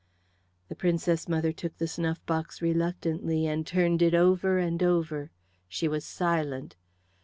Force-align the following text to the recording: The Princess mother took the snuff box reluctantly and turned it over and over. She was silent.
The 0.67 0.73
Princess 0.75 1.29
mother 1.29 1.51
took 1.51 1.77
the 1.77 1.87
snuff 1.87 2.25
box 2.25 2.59
reluctantly 2.59 3.45
and 3.45 3.67
turned 3.67 4.01
it 4.01 4.15
over 4.15 4.57
and 4.57 4.81
over. 4.81 5.29
She 5.69 5.87
was 5.87 6.03
silent. 6.05 6.75